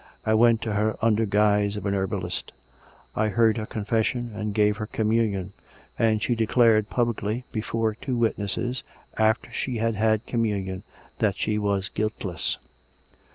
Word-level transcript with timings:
"I 0.25 0.33
went 0.33 0.63
to 0.63 0.73
her 0.73 0.97
under 0.99 1.27
guise 1.27 1.77
of 1.77 1.85
a 1.85 1.89
herbalist: 1.91 2.51
I 3.15 3.27
heard 3.27 3.57
her 3.57 3.67
confes 3.67 4.05
sion 4.07 4.31
and 4.33 4.51
gave 4.51 4.77
her 4.77 4.87
communion; 4.87 5.53
and 5.99 6.23
she 6.23 6.33
declared 6.33 6.89
publicly, 6.89 7.43
before 7.51 7.93
two 7.93 8.17
witnesses, 8.17 8.81
after 9.19 9.51
she 9.51 9.77
had 9.77 9.93
had 9.93 10.25
communion, 10.25 10.81
that 11.19 11.35
she 11.37 11.59
was 11.59 11.87
guiltless." 11.87 12.57